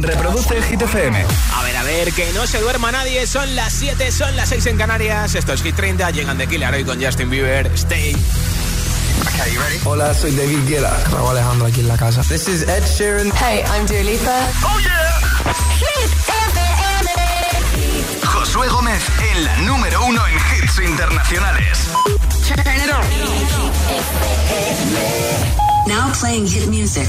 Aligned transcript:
Reproduce 0.00 0.62
Hit 0.62 0.80
FM. 0.82 1.24
A 1.54 1.62
ver, 1.64 1.76
a 1.76 1.82
ver, 1.82 2.12
que 2.12 2.32
no 2.32 2.46
se 2.46 2.60
duerma 2.60 2.92
nadie. 2.92 3.26
Son 3.26 3.56
las 3.56 3.72
7, 3.72 4.12
son 4.12 4.36
las 4.36 4.48
6 4.50 4.66
en 4.66 4.76
Canarias. 4.76 5.34
Esto 5.34 5.52
es 5.52 5.62
Hit 5.62 5.74
30. 5.74 6.10
Llegan 6.12 6.38
de 6.38 6.46
Killer 6.46 6.72
hoy 6.72 6.84
con 6.84 7.02
Justin 7.02 7.28
Bieber. 7.30 7.66
Stay. 7.74 8.14
Okay, 8.14 9.52
you 9.52 9.60
ready? 9.60 9.80
Hola, 9.84 10.14
soy 10.14 10.36
David 10.36 10.68
Guetta. 10.68 10.96
Raúl 11.10 11.30
Alejandro 11.30 11.66
aquí 11.66 11.80
en 11.80 11.88
la 11.88 11.96
casa. 11.96 12.22
This 12.22 12.48
is 12.48 12.62
Ed 12.62 12.84
Sheeran. 12.84 13.32
Hey, 13.32 13.64
I'm 13.66 13.86
Dua 13.86 14.02
Lipa. 14.02 14.48
¡Oh, 14.62 14.78
yeah! 14.78 15.18
Hit 15.78 16.10
FM. 16.28 17.10
Josué 18.24 18.68
Gómez 18.68 19.02
en 19.32 19.44
la 19.44 19.56
número 19.58 20.04
uno 20.04 20.22
en 20.26 20.34
hits 20.34 20.78
internacionales. 20.78 21.88
Turn 22.46 22.60
it 22.60 22.90
on. 22.92 23.04
Now 25.88 26.12
playing 26.12 26.46
hit 26.46 26.68
music. 26.68 27.08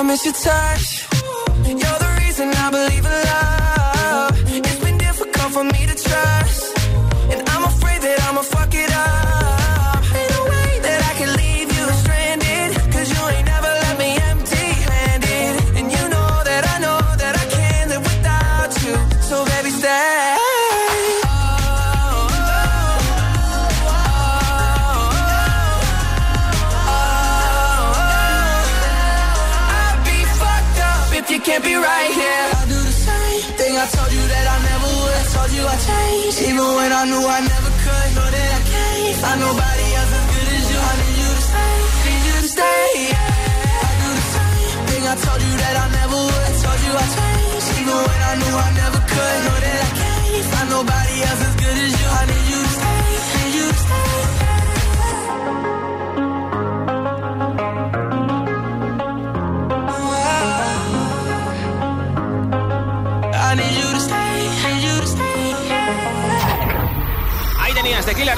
I 0.00 0.02
miss 0.02 0.24
your 0.24 0.32
touch. 0.32 0.99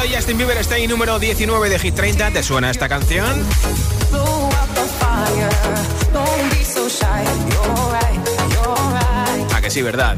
Hoy 0.02 0.12
Justin 0.12 0.36
Bieber. 0.36 0.58
Stay 0.58 0.86
número 0.88 1.18
19 1.18 1.68
de 1.68 1.78
Hit 1.78 1.94
30. 1.94 2.30
¿Te 2.32 2.42
suena 2.42 2.70
esta 2.70 2.88
canción? 2.88 3.46
Blow 4.10 4.48
up 4.48 4.52
the 4.74 4.80
fire. 4.98 5.48
Don't 6.12 6.50
be 6.52 6.64
so 6.64 6.88
shy. 6.88 7.24
You're 7.50 7.92
right. 7.92 8.28
You're 8.52 9.44
right. 9.44 9.52
A 9.54 9.60
que 9.60 9.70
sí, 9.70 9.82
¿verdad? 9.82 10.16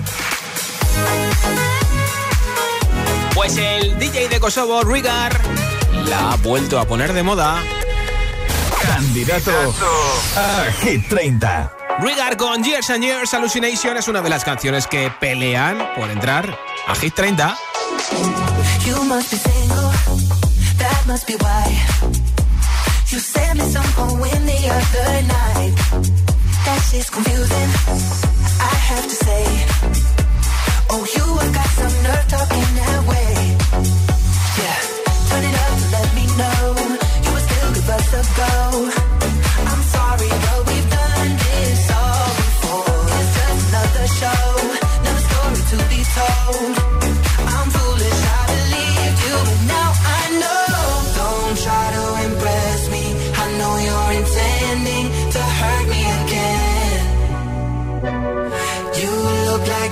Pues 3.34 3.56
el 3.58 3.98
DJ 3.98 4.28
de 4.28 4.40
Kosovo, 4.40 4.82
Rigar, 4.84 5.38
la 6.08 6.32
ha 6.32 6.36
vuelto 6.36 6.78
a 6.78 6.86
poner 6.86 7.12
de 7.12 7.22
moda. 7.22 7.62
Candidato 8.80 9.52
a 10.36 10.72
Hit 10.82 11.08
30. 11.08 11.72
Rigar 12.00 12.36
con 12.36 12.64
Years 12.64 12.90
and 12.90 13.04
Years 13.04 13.34
Hallucination 13.34 13.96
es 13.96 14.08
una 14.08 14.22
de 14.22 14.30
las 14.30 14.44
canciones 14.44 14.86
que 14.86 15.12
pelean 15.20 15.90
por 15.94 16.10
entrar 16.10 16.58
a 16.86 16.94
Hit 16.94 17.14
30. 17.14 17.56
You 18.12 19.02
must 19.08 19.30
be 19.30 19.36
single, 19.38 19.90
that 20.76 21.04
must 21.06 21.26
be 21.26 21.34
why. 21.36 21.64
You 23.08 23.18
sent 23.18 23.58
me 23.58 23.64
some 23.64 23.90
poem 23.96 24.40
the 24.44 24.60
other 24.76 25.10
night. 25.36 25.74
That 26.66 26.80
shit's 26.90 27.08
confusing, 27.08 27.70
I 28.60 28.74
have 28.90 29.04
to 29.04 29.16
say. 29.26 29.44
Oh, 30.90 31.02
you 31.16 31.24
got 31.54 31.70
some 31.80 31.96
nerve 32.04 32.26
talking 32.28 32.70
that 32.80 33.00
way. 33.08 33.32
Yeah, 34.60 34.78
turn 35.28 35.44
it 35.48 35.56
up 35.64 35.74
let 35.96 36.08
me 36.14 36.24
know 36.40 36.60
you 37.24 37.32
would 37.32 37.44
still 37.48 37.72
go. 38.36 39.13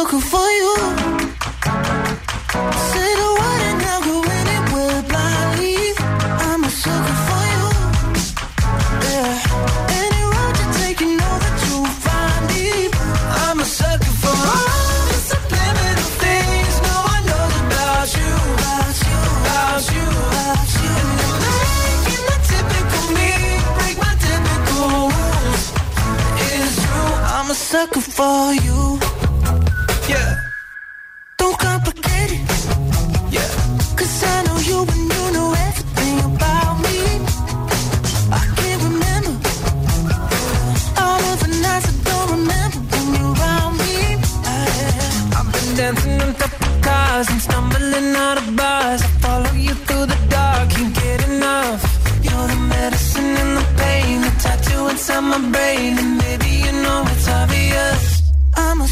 I'm 0.00 0.06
a 0.06 0.08
sucker 0.08 0.20
for 0.20 0.49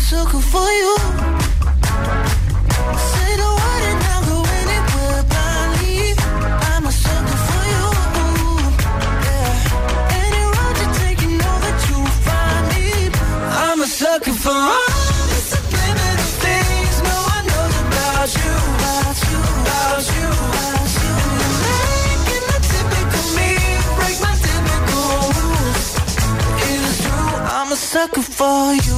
Sucker 0.09 0.41
for 0.41 0.69
you. 0.81 0.97
Say 3.11 3.31
the 3.43 3.51
word 3.59 3.83
and 3.91 4.01
I'll 4.11 4.25
go 4.31 4.39
anywhere 4.61 5.23
blindly. 5.31 6.01
I'm 6.73 6.85
a 6.87 6.93
sucker 7.05 7.39
for 7.47 7.63
you. 7.73 7.87
Yeah. 9.27 10.21
Any 10.25 10.43
road 10.55 10.77
you 10.81 10.89
take, 11.01 11.21
you 11.25 11.31
know 11.43 11.57
that 11.65 11.79
you'll 11.87 12.13
find 12.27 12.65
me. 12.73 12.87
I'm 13.67 13.81
a 13.83 13.87
sucker 13.87 14.33
for 14.45 14.57
all 14.77 15.25
the 15.33 15.41
subliminal 15.53 16.31
things 16.45 16.97
no 17.11 17.17
one 17.35 17.45
knows 17.53 17.75
about 17.85 18.29
you, 18.41 18.55
About 18.81 19.19
you, 19.29 19.41
about 19.61 20.07
you. 20.17 20.29
about 20.49 20.89
you. 21.03 21.13
Making 21.69 22.45
the 22.51 22.59
typical 22.73 23.25
me 23.37 23.51
break 23.99 24.17
my 24.25 24.35
typical 24.47 25.11
rules. 25.37 25.87
It's 26.65 26.97
true, 27.05 27.33
I'm 27.57 27.69
a 27.73 27.77
sucker 27.77 28.23
for 28.23 28.73
you. 28.89 28.98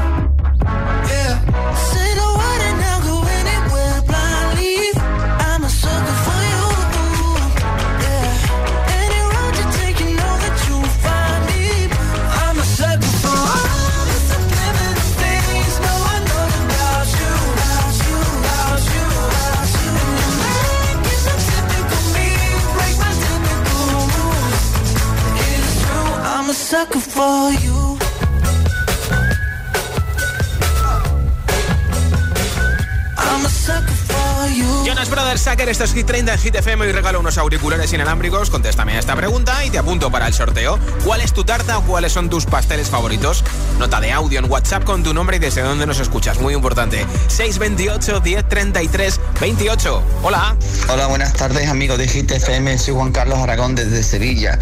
Jonas 34.85 35.09
Brothers 35.09 35.41
Sacker, 35.41 35.69
esto 35.69 35.83
es 35.83 35.93
Hit 35.93 36.07
30 36.07 36.33
en 36.33 36.39
Hit 36.39 36.55
FM 36.55 36.87
y 36.87 36.91
regalo 36.91 37.19
unos 37.19 37.37
auriculares 37.37 37.93
inalámbricos. 37.93 38.49
Contéstame 38.49 38.93
a 38.93 38.99
esta 38.99 39.15
pregunta 39.15 39.63
y 39.63 39.69
te 39.69 39.77
apunto 39.77 40.09
para 40.09 40.25
el 40.27 40.33
sorteo. 40.33 40.79
¿Cuál 41.05 41.21
es 41.21 41.31
tu 41.33 41.43
tarta 41.43 41.77
o 41.77 41.83
cuáles 41.83 42.11
son 42.11 42.29
tus 42.29 42.45
pasteles 42.45 42.89
favoritos? 42.89 43.43
Nota 43.81 43.99
de 43.99 44.11
audio 44.11 44.37
en 44.37 44.45
WhatsApp 44.45 44.83
con 44.83 45.01
tu 45.01 45.11
nombre 45.11 45.37
y 45.37 45.39
desde 45.39 45.63
dónde 45.63 45.87
nos 45.87 45.99
escuchas. 45.99 46.39
Muy 46.39 46.53
importante. 46.53 47.03
628 47.29 48.21
1033 48.21 49.19
28. 49.39 50.03
Hola. 50.21 50.55
Hola, 50.87 51.07
buenas 51.07 51.33
tardes 51.33 51.67
amigos 51.67 51.97
de 51.97 52.07
Hit 52.07 52.29
FM, 52.29 52.77
soy 52.77 52.93
Juan 52.93 53.11
Carlos 53.11 53.39
Aragón 53.39 53.73
desde 53.73 54.03
Sevilla. 54.03 54.59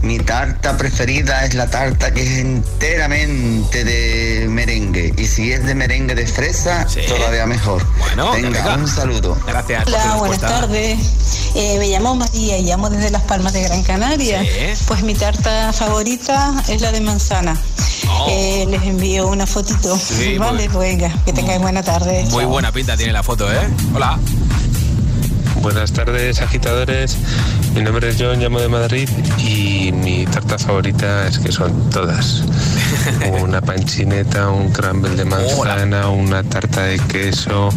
Mi 0.00 0.18
tarta 0.20 0.78
preferida 0.78 1.44
es 1.44 1.52
la 1.52 1.68
tarta 1.68 2.14
que 2.14 2.22
es 2.22 2.38
enteramente 2.38 3.84
de 3.84 4.46
merengue 4.48 5.12
y 5.18 5.26
si 5.26 5.52
es 5.52 5.66
de 5.66 5.74
merengue 5.74 6.14
de 6.14 6.26
fresa, 6.26 6.88
Sí. 6.88 7.00
todavía 7.06 7.44
mejor. 7.44 7.86
Bueno, 7.98 8.32
Venga, 8.32 8.74
un 8.76 8.88
saludo. 8.88 9.36
Gracias. 9.46 9.86
Hola, 9.86 10.14
buenas 10.16 10.40
tardes. 10.40 10.98
Eh, 11.54 11.76
me 11.78 11.88
llamo 11.88 12.14
María 12.14 12.56
y 12.56 12.62
llamo 12.62 12.88
desde 12.88 13.10
Las 13.10 13.22
Palmas 13.24 13.52
de 13.52 13.64
Gran 13.64 13.82
Canaria. 13.82 14.40
Sí. 14.40 14.82
Pues 14.86 15.02
mi 15.02 15.14
tarta 15.14 15.74
favorita 15.74 16.54
es 16.68 16.80
la 16.80 16.90
de 16.90 17.02
manzana. 17.02 17.54
Oh. 18.08 18.26
Eh, 18.30 18.66
les 18.68 18.82
envío 18.82 19.28
una 19.28 19.46
fotito. 19.46 19.96
Sí, 19.96 20.36
vale, 20.38 20.64
muy- 20.64 20.68
pues 20.68 20.88
venga, 20.90 21.10
que 21.24 21.32
tengáis 21.32 21.60
buena 21.60 21.82
tarde. 21.82 22.24
Muy 22.30 22.42
Chao. 22.42 22.50
buena 22.50 22.72
pinta 22.72 22.96
tiene 22.96 23.12
la 23.12 23.22
foto, 23.22 23.50
¿eh? 23.52 23.60
Hola. 23.94 24.18
Buenas 25.62 25.92
tardes, 25.92 26.40
agitadores. 26.42 27.16
Mi 27.74 27.82
nombre 27.82 28.08
es 28.08 28.16
John, 28.18 28.40
llamo 28.40 28.60
de 28.60 28.68
Madrid 28.68 29.08
y 29.38 29.92
mi 29.92 30.26
tarta 30.26 30.58
favorita 30.58 31.28
es 31.28 31.38
que 31.38 31.52
son 31.52 31.88
todas. 31.88 32.42
Una 33.40 33.60
panchineta, 33.60 34.50
un 34.50 34.72
crumble 34.72 35.14
de 35.14 35.24
manzana, 35.24 36.08
una 36.08 36.42
tarta 36.42 36.82
de 36.82 36.98
queso, 36.98 37.68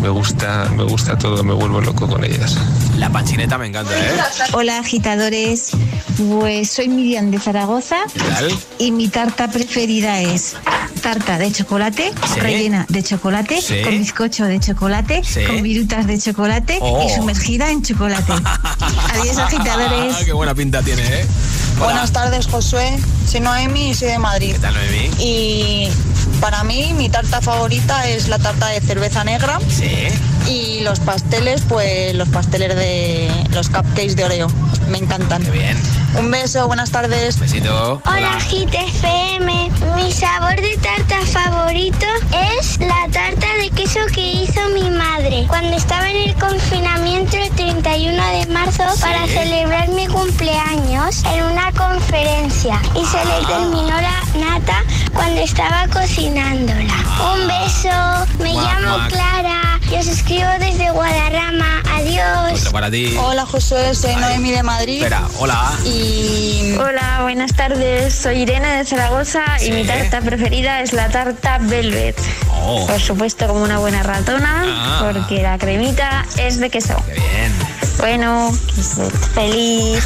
me 0.00 0.08
gusta, 0.08 0.70
me 0.74 0.84
gusta 0.84 1.18
todo, 1.18 1.44
me 1.44 1.52
vuelvo 1.52 1.82
loco 1.82 2.08
con 2.08 2.24
ellas. 2.24 2.56
La 2.96 3.10
panchineta 3.10 3.58
me 3.58 3.66
encanta, 3.66 3.92
¿eh? 3.92 4.12
Hola 4.52 4.78
agitadores, 4.78 5.72
pues 6.16 6.70
soy 6.70 6.88
Miriam 6.88 7.30
de 7.30 7.38
Zaragoza 7.38 7.96
¿Qué 8.14 8.20
tal? 8.20 8.58
y 8.78 8.90
mi 8.92 9.08
tarta 9.08 9.48
preferida 9.48 10.20
es 10.22 10.56
tarta 11.06 11.38
de 11.38 11.52
chocolate, 11.52 12.12
Sí. 12.34 12.40
rellena 12.40 12.84
de 12.88 13.00
chocolate, 13.00 13.62
Sí. 13.62 13.80
con 13.84 13.96
bizcocho 13.96 14.44
de 14.44 14.58
chocolate, 14.58 15.22
Sí. 15.22 15.44
con 15.44 15.62
virutas 15.62 16.04
de 16.08 16.18
chocolate 16.18 16.78
Oh. 16.80 17.06
y 17.06 17.14
sumergida 17.14 17.70
en 17.70 17.80
chocolate. 17.80 18.32
Adiós 19.14 19.38
agitadores. 19.38 20.16
Qué 20.24 20.32
buena 20.32 20.52
pinta 20.52 20.82
tiene, 20.82 21.02
¿eh? 21.04 21.24
Hola. 21.76 21.84
Buenas 21.84 22.10
tardes, 22.10 22.48
Josué. 22.48 22.98
Soy 23.30 23.38
Noemi 23.38 23.90
y 23.90 23.94
soy 23.94 24.08
de 24.08 24.18
Madrid. 24.18 24.54
¿Qué 24.54 24.58
tal, 24.58 24.74
Noemí? 24.74 25.10
Y 25.20 25.88
para 26.40 26.64
mí, 26.64 26.92
mi 26.94 27.08
tarta 27.08 27.40
favorita 27.40 28.08
es 28.08 28.26
la 28.26 28.40
tarta 28.40 28.66
de 28.66 28.80
cerveza 28.80 29.22
negra. 29.22 29.60
Sí. 29.68 30.08
Y 30.50 30.80
los 30.80 30.98
pasteles, 30.98 31.62
pues 31.68 32.16
los 32.16 32.28
pasteles 32.30 32.74
de 32.74 33.30
los 33.52 33.68
cupcakes 33.68 34.16
de 34.16 34.24
Oreo. 34.24 34.48
Me 34.88 34.98
encantan. 34.98 35.40
Qué 35.44 35.52
bien. 35.52 35.76
Un 36.18 36.30
beso, 36.30 36.66
buenas 36.66 36.90
tardes. 36.90 37.38
Besito. 37.38 38.00
Hola 38.06 38.40
Hit 38.48 38.72
FM, 38.72 39.70
mi 39.96 40.12
sabor 40.12 40.56
de 40.56 40.76
tarta 40.78 41.20
favorito 41.26 42.06
es 42.58 42.78
la 42.78 43.06
tarta 43.12 43.46
de 43.60 43.70
queso 43.70 44.00
que 44.14 44.32
hizo 44.32 44.60
mi 44.70 44.88
madre 44.90 45.44
cuando 45.48 45.76
estaba 45.76 46.10
en 46.10 46.16
el 46.28 46.34
confinamiento 46.36 47.36
el 47.36 47.50
31 47.50 48.26
de 48.38 48.46
marzo 48.46 48.84
para 49.00 49.26
celebrar 49.26 49.88
mi 49.90 50.06
cumpleaños 50.06 51.22
en 51.24 51.44
una 51.44 51.70
conferencia 51.72 52.80
y 52.94 53.04
se 53.04 53.24
le 53.24 53.46
terminó 53.46 54.00
la 54.00 54.22
nata 54.38 54.84
cuando 55.12 55.40
estaba 55.42 55.86
cocinándola. 55.88 56.94
Un 57.34 57.46
beso, 57.46 58.42
me 58.42 58.52
Guac, 58.52 58.64
llamo 58.64 58.94
guac. 58.96 59.08
Clara 59.10 59.75
y 59.90 59.94
os 59.96 60.06
escribo 60.08 60.48
desde 60.58 60.90
Guadarrama. 60.90 61.82
Adiós. 61.94 62.58
Otro 62.60 62.72
para 62.72 62.90
ti. 62.90 63.16
Hola, 63.18 63.46
Josué. 63.46 63.94
Soy 63.94 64.14
Noemi 64.16 64.50
de 64.50 64.62
Madrid. 64.62 64.96
Espera, 64.98 65.22
hola. 65.38 65.72
Y 65.84 66.74
Hola, 66.78 67.20
buenas 67.22 67.54
tardes. 67.54 68.14
Soy 68.14 68.42
Irene 68.42 68.68
de 68.78 68.84
Zaragoza 68.84 69.42
Sí. 69.58 69.66
y 69.68 69.70
mi 69.72 69.84
tarta 69.84 70.20
preferida 70.20 70.80
es 70.82 70.92
la 70.92 71.08
tarta 71.08 71.58
Velvet. 71.60 72.16
Oh, 72.52 72.86
Por 72.86 73.00
supuesto, 73.00 73.46
como 73.46 73.62
una 73.62 73.78
buena 73.78 74.02
ratona, 74.02 74.64
Ah. 74.66 75.04
porque 75.12 75.42
la 75.42 75.56
cremita 75.58 76.26
es 76.38 76.58
de 76.58 76.68
queso. 76.70 76.94
qué 77.06 77.12
bien. 77.14 77.52
Bueno, 77.98 78.52
feliz 79.34 80.04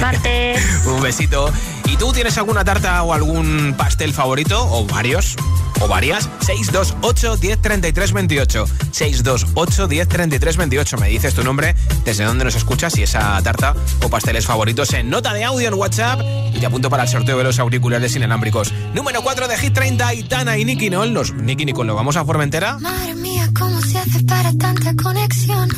martes. 0.00 0.62
Un 0.86 1.00
besito. 1.00 1.52
¿Y 1.86 1.96
tú 1.96 2.12
tienes 2.12 2.36
alguna 2.38 2.64
tarta 2.64 3.02
o 3.02 3.12
algún 3.12 3.74
pastel 3.76 4.12
favorito? 4.12 4.62
¿O 4.70 4.84
varios? 4.86 5.36
¿O 5.82 5.88
varias? 5.88 6.28
628 6.40 7.38
1033 7.40 8.12
28. 8.12 8.66
628 8.92 9.88
1033 9.88 10.56
28. 10.56 10.96
Me 10.98 11.08
dices 11.08 11.34
tu 11.34 11.42
nombre, 11.42 11.74
desde 12.04 12.24
dónde 12.24 12.44
nos 12.44 12.54
escuchas 12.54 12.96
y 12.98 13.02
esa 13.02 13.42
tarta 13.42 13.74
o 14.04 14.08
pasteles 14.08 14.46
favoritos 14.46 14.92
en 14.92 15.10
nota 15.10 15.34
de 15.34 15.44
audio 15.44 15.68
en 15.68 15.74
WhatsApp. 15.74 16.20
Y 16.54 16.60
te 16.60 16.66
apunto 16.66 16.88
para 16.88 17.02
el 17.02 17.08
sorteo 17.08 17.36
de 17.38 17.44
los 17.44 17.58
auriculares 17.58 18.14
inalámbricos. 18.14 18.72
Número 18.94 19.22
4 19.22 19.48
de 19.48 19.56
Hit 19.56 19.74
30, 19.74 20.14
Itana 20.14 20.56
y 20.56 20.64
Nicky 20.64 20.88
Nol. 20.88 21.12
Los 21.12 21.32
Nicky 21.34 21.64
Nicole, 21.64 21.88
¿lo 21.88 21.94
vamos 21.96 22.16
a 22.16 22.24
Formentera? 22.24 22.78
Madre 22.78 23.14
mía, 23.14 23.50
¿cómo 23.58 23.80
se 23.80 23.98
hace 23.98 24.22
para 24.24 24.52
tanta 24.52 24.94
conexión? 24.94 25.68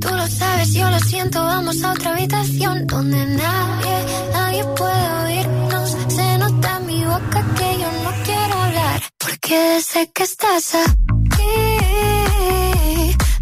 Tú 0.00 0.08
lo 0.08 0.26
sabes, 0.28 0.72
yo 0.72 0.88
lo 0.88 1.00
siento, 1.00 1.42
vamos 1.42 1.82
a 1.82 1.92
otra 1.92 2.12
habitación 2.12 2.86
donde 2.86 3.26
nadie, 3.26 4.04
nadie 4.32 4.64
puede 4.76 5.24
oírnos. 5.24 5.96
Se 6.08 6.38
nota 6.38 6.78
en 6.78 6.86
mi 6.86 7.04
boca 7.04 7.44
que 7.56 7.78
yo 7.80 7.90
no 8.04 8.05
porque 9.46 9.80
sé 9.80 10.10
que 10.12 10.24
estás 10.24 10.74
aquí, 10.74 11.54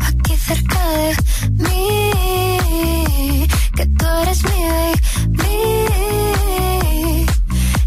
aquí 0.00 0.37
cerca 0.37 0.88
de 0.90 1.16
mí, 1.64 2.11
que 3.75 3.87
tú 3.87 4.04
eres 4.23 4.44
mi 4.44 4.64
baby. 4.75 5.66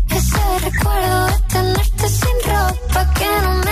Ese 0.10 0.60
recuerdo 0.68 1.28
de 1.28 1.38
tenerte 1.48 2.10
sin 2.10 2.38
ropa 2.50 3.14
que 3.14 3.30
no 3.44 3.52
me 3.54 3.67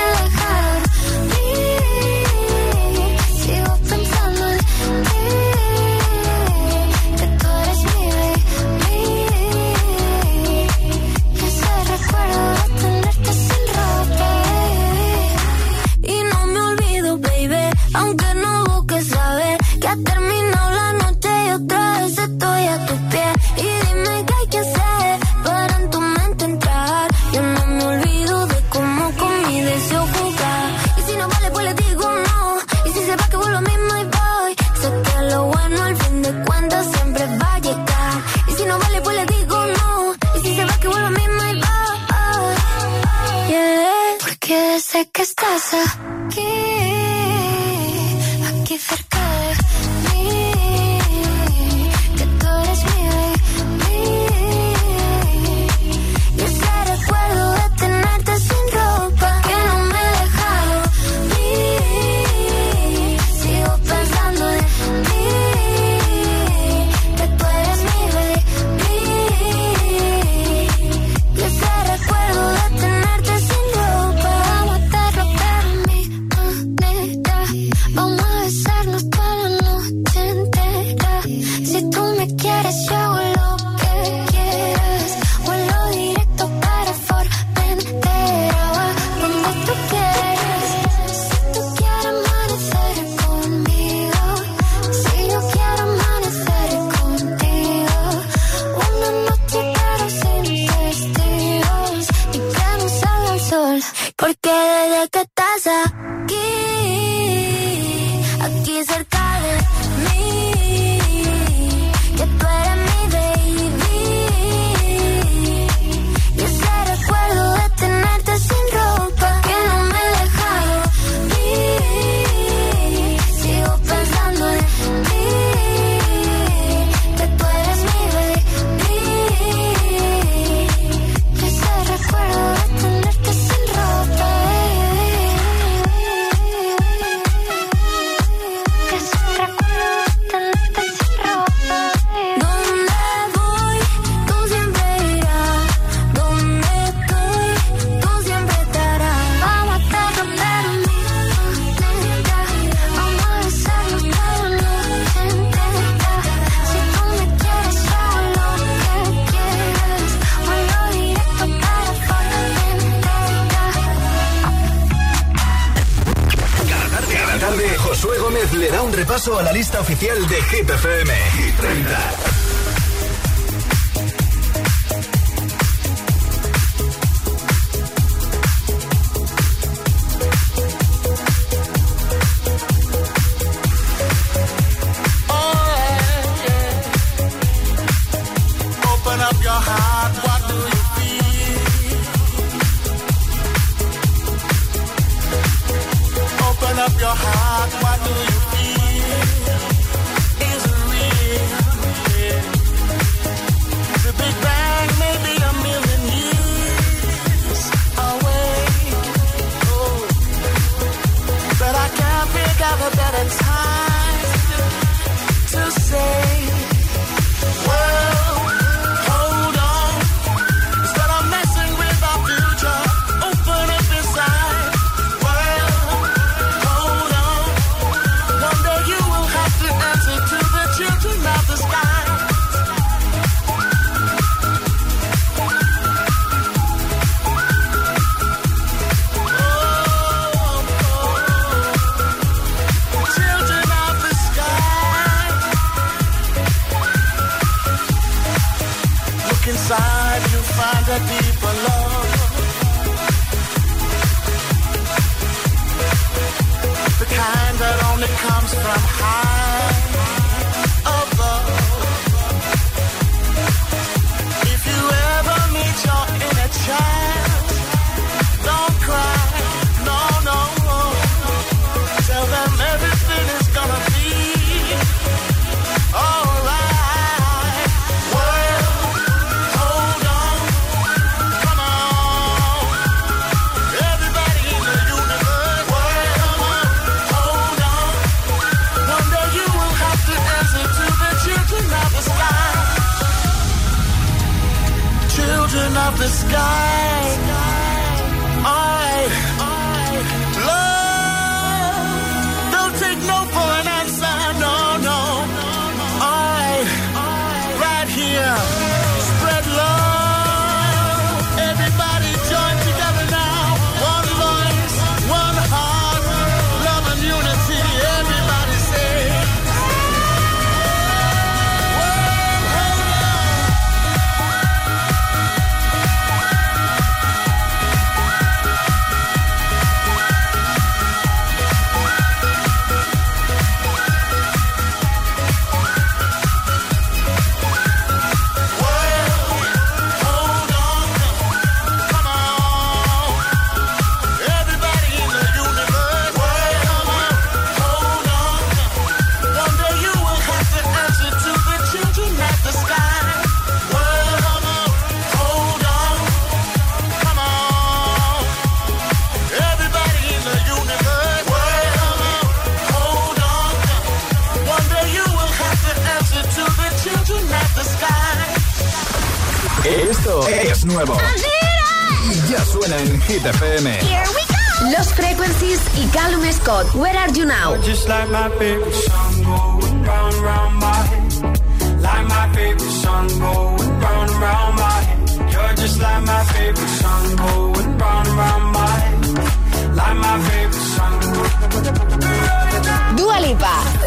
Josué 168.05 168.19
Gómez 168.19 168.53
le 168.53 168.69
da 168.69 168.83
un 168.83 168.93
repaso 168.93 169.39
a 169.39 169.41
la 169.41 169.51
lista 169.51 169.79
oficial 169.81 170.27
de 170.27 170.35
Hit 170.35 170.69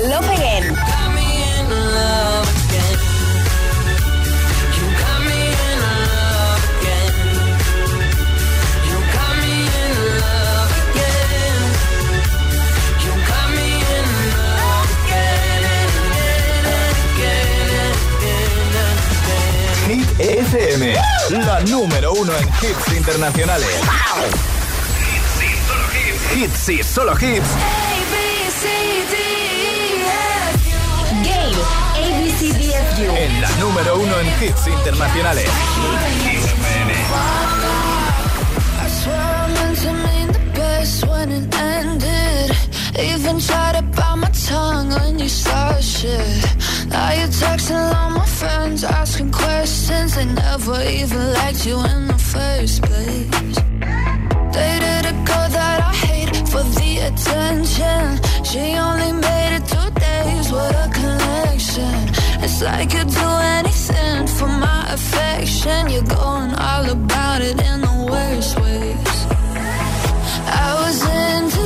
Lopeguen. 0.06 0.76
Hit 19.88 20.20
FM, 20.20 20.94
la 21.30 21.60
número 21.62 22.12
uno 22.12 22.32
en 22.36 22.48
hits 22.48 22.96
internacionales. 22.96 23.68
Wow. 23.80 24.26
Hits 25.02 25.42
y 25.42 25.66
solo 25.66 25.84
hits. 25.92 26.36
Hits 26.36 26.68
y 26.68 26.82
solo 26.84 27.12
hits 27.14 27.87
número 33.78 34.00
uno 34.00 34.20
en 34.20 34.26
hits 34.42 34.66
internacionales. 34.66 35.48
Even 43.00 43.38
tried 43.38 43.76
to 43.76 43.82
bite 43.82 44.16
my 44.16 44.28
tongue 44.46 44.90
when 44.90 45.18
you 45.18 45.28
start 45.28 45.82
shit. 45.82 46.18
Now 46.88 47.12
you're 47.12 47.28
texting 47.28 47.94
all 47.94 48.10
my 48.10 48.26
friends, 48.26 48.82
asking 48.82 49.30
questions. 49.30 50.16
They 50.16 50.24
never 50.24 50.82
even 50.82 51.32
liked 51.34 51.64
you 51.64 51.78
in 51.78 52.08
the 52.08 52.18
first 52.18 52.82
place. 52.82 53.56
Dated 54.52 55.06
a 55.06 55.14
girl 55.24 55.48
that 55.50 55.80
I 55.80 55.94
hate 55.94 56.36
for 56.48 56.64
the 56.64 56.98
attention. 57.08 58.18
She 58.44 58.76
only 58.76 59.12
made 59.12 59.56
it 59.56 59.66
two 59.68 59.90
days 60.00 60.50
with 60.50 60.74
a 60.74 60.90
connection. 60.92 62.17
It's 62.40 62.62
like 62.62 62.92
you'd 62.94 63.08
do 63.08 63.30
anything 63.58 64.26
for 64.26 64.48
my 64.48 64.92
affection. 64.92 65.90
You're 65.90 66.02
going 66.02 66.54
all 66.54 66.88
about 66.90 67.40
it 67.42 67.60
in 67.60 67.80
the 67.80 68.06
worst 68.10 68.58
ways. 68.60 69.26
I 70.46 70.74
was 70.80 71.02
in. 71.04 71.57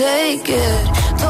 Take 0.00 0.48
it. 0.48 1.18
Told 1.18 1.29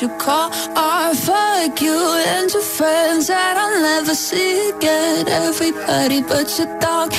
you 0.00 0.08
call. 0.18 0.50
Fuck 0.50 1.80
you 1.80 2.16
friends 2.76 3.28
that 3.28 3.56
never 3.82 4.14
see 4.14 4.70
again. 4.70 5.28
Everybody 5.28 6.22
but 6.22 6.48
you 6.58 6.66
can. 6.80 7.10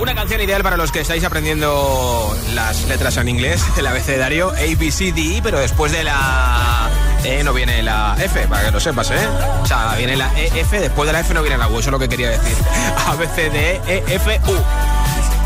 Una 0.00 0.14
canción 0.14 0.40
ideal 0.40 0.62
para 0.62 0.76
los 0.76 0.90
que 0.90 1.00
estáis 1.00 1.22
aprendiendo 1.24 2.36
las 2.54 2.84
letras 2.88 3.16
en 3.16 3.28
inglés, 3.28 3.62
el 3.76 3.86
abecedario 3.86 4.50
A, 4.50 4.76
B, 4.78 4.90
C, 4.90 5.12
D, 5.12 5.36
E, 5.36 5.40
pero 5.42 5.58
después 5.58 5.92
de 5.92 6.04
la 6.04 6.90
E 7.24 7.44
no 7.44 7.52
viene 7.52 7.82
la 7.82 8.16
F, 8.18 8.46
para 8.48 8.64
que 8.64 8.70
lo 8.72 8.80
sepas, 8.80 9.10
¿eh? 9.10 9.28
O 9.62 9.66
sea, 9.66 9.94
viene 9.96 10.16
la 10.16 10.32
E, 10.38 10.60
F, 10.60 10.80
después 10.80 11.06
de 11.06 11.12
la 11.12 11.20
F 11.20 11.32
no 11.34 11.42
viene 11.42 11.58
la 11.58 11.68
U, 11.68 11.78
eso 11.78 11.88
es 11.88 11.92
lo 11.92 11.98
que 11.98 12.08
quería 12.08 12.30
decir. 12.30 12.56
A, 13.06 13.14
B, 13.14 13.28
C, 13.34 13.50
D, 13.50 13.80
E, 13.86 14.04
F, 14.08 14.40
U. 14.48 14.91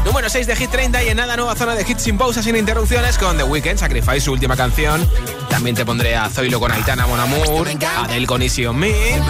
Número 0.07 0.31
6 0.31 0.47
de 0.47 0.55
Hit 0.55 0.71
30 0.71 1.03
y 1.03 1.09
en 1.09 1.17
nada 1.17 1.37
nueva 1.37 1.57
zona 1.57 1.75
de 1.75 1.83
hits 1.83 2.05
sin 2.05 2.17
pausas, 2.17 2.45
sin 2.45 2.55
interrupciones 2.55 3.19
con 3.19 3.37
The 3.37 3.43
Weeknd, 3.43 3.77
Sacrifice, 3.77 4.21
su 4.21 4.31
última 4.31 4.57
canción. 4.57 5.07
También 5.51 5.75
te 5.75 5.85
pondré 5.85 6.15
a 6.15 6.31
Zoilo 6.31 6.61
con 6.61 6.71
Aitana 6.71 7.09
Mon 7.09 7.19
Amour, 7.19 7.69
Adele 7.99 8.25
con 8.25 8.41
Easy 8.41 8.65
on 8.67 8.79
Me, 8.79 9.21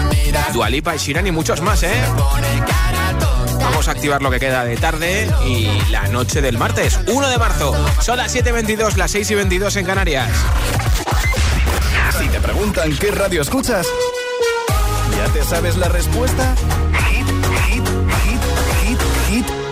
Dua 0.53 0.69
Lipa 0.69 0.95
y 0.95 0.99
Shiran 0.99 1.25
y 1.25 1.31
muchos 1.31 1.61
más, 1.61 1.81
¿eh? 1.81 1.99
Vamos 3.59 3.87
a 3.87 3.91
activar 3.91 4.21
lo 4.21 4.29
que 4.29 4.39
queda 4.39 4.63
de 4.65 4.77
tarde 4.77 5.27
y 5.47 5.67
la 5.89 6.07
noche 6.09 6.41
del 6.41 6.59
martes, 6.59 6.99
1 7.07 7.27
de 7.27 7.37
marzo. 7.39 7.73
Son 7.99 8.17
las 8.17 8.35
7.22, 8.35 8.97
las 8.97 9.09
6 9.09 9.31
y 9.31 9.35
22 9.35 9.75
en 9.77 9.85
Canarias. 9.85 10.29
Si 12.19 12.29
te 12.29 12.39
preguntan 12.39 12.95
qué 12.97 13.09
radio 13.09 13.41
escuchas, 13.41 13.87
¿ya 15.17 15.25
te 15.33 15.43
sabes 15.43 15.75
la 15.75 15.89
respuesta? 15.89 16.53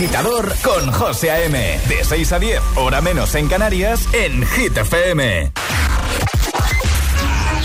Agitador 0.00 0.54
con 0.62 0.90
José 0.92 1.30
A.M. 1.30 1.78
De 1.86 2.02
6 2.02 2.32
a 2.32 2.38
10, 2.38 2.58
hora 2.76 3.02
menos 3.02 3.34
en 3.34 3.48
Canarias, 3.48 4.08
en 4.14 4.46
Hit 4.46 4.74
FM. 4.74 5.52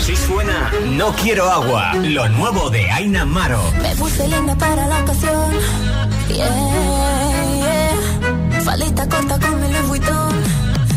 Si 0.04 0.14
suena 0.14 0.70
No 0.84 1.14
Quiero 1.14 1.50
Agua, 1.50 1.94
lo 1.94 2.28
nuevo 2.28 2.68
de 2.68 2.90
Aina 2.90 3.24
Maro. 3.24 3.62
Me 3.80 3.96
puse 3.96 4.28
linda 4.28 4.54
para 4.54 4.86
la 4.86 5.02
ocasión. 5.02 5.50
Yeah, 6.28 6.50
yeah. 7.54 8.60
Falita 8.64 9.08
corta 9.08 9.40
con 9.40 9.58
mi 9.58 9.72
Louis 9.72 9.88
Vuitton. 9.88 10.42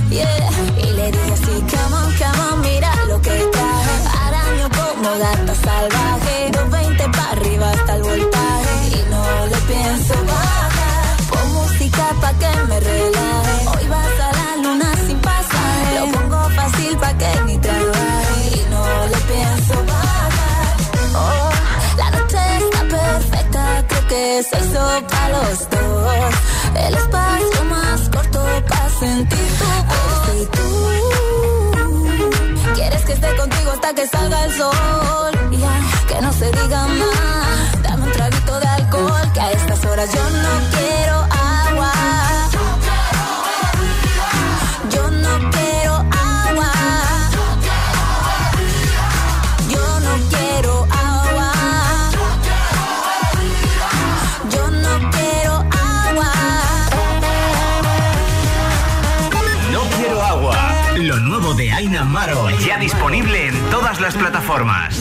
Yeah. 0.10 0.50
Y 0.78 0.92
le 0.92 1.10
dije 1.10 1.32
así, 1.32 1.64
come 1.72 1.96
on, 1.96 2.14
come 2.18 2.52
on, 2.52 2.62
mira 2.64 2.96
lo 3.08 3.22
que 3.22 3.30
traje. 3.30 3.96
Araño 4.26 4.70
como 4.72 5.18
gata 5.18 5.56
salvaje. 5.56 6.52
220 6.52 7.04
para 7.10 7.32
arriba 7.32 7.72
hasta 7.72 7.96
el 7.96 8.02
voltaje. 8.04 8.88
Y 8.90 9.10
no 9.10 9.46
le 9.48 9.58
pienso 9.74 10.14
bajar. 10.26 10.69
Que 12.40 12.52
me 12.70 12.80
relaje. 12.80 13.68
Hoy 13.68 13.86
vas 13.88 14.20
a 14.28 14.30
la 14.40 14.50
luna 14.64 14.90
sin 15.06 15.20
pasaje. 15.20 16.00
Lo 16.00 16.06
pongo 16.12 16.50
fácil 16.58 16.98
pa' 16.98 17.14
que 17.22 17.32
ni 17.46 17.58
trabaje. 17.58 18.42
Y 18.58 18.60
no 18.70 18.84
le 19.12 19.18
pienso 19.32 19.74
bajar. 19.92 20.76
Oh, 21.16 21.50
la 21.98 22.08
noche 22.12 22.40
está 22.64 22.82
perfecta, 22.98 23.64
creo 23.90 24.08
que 24.08 24.44
se 24.50 24.56
hizo 24.64 24.84
para 25.12 25.30
los 25.30 25.58
dos. 25.70 26.34
El 26.86 26.94
espacio 26.96 27.64
más 27.66 28.00
corto 28.10 28.42
para 28.70 28.90
sentir 29.04 29.48
tu 29.60 29.70
voz. 29.90 30.24
Y 30.42 30.46
tú 30.56 30.70
quieres 32.76 33.02
que 33.06 33.14
esté 33.14 33.36
contigo 33.36 33.72
hasta 33.72 33.94
que 33.94 34.08
salga 34.08 34.46
el 34.46 34.52
sol. 34.58 35.34
Que 36.08 36.22
no 36.22 36.32
se 36.34 36.46
diga 36.46 36.82
más. 36.88 37.84
Dame 37.84 38.04
un 38.06 38.12
traguito 38.12 38.60
de 38.60 38.68
alcohol, 38.68 39.26
que 39.34 39.42
a 39.42 39.52
estas 39.52 39.86
horas 39.86 40.10
yo 40.14 40.24
no 40.46 40.54
quiero 40.78 41.09
de 61.54 61.72
Aina 61.72 62.04
Maro, 62.04 62.50
ya 62.66 62.78
disponible 62.78 63.48
en 63.48 63.56
todas 63.70 64.00
las 64.00 64.16
plataformas. 64.16 64.96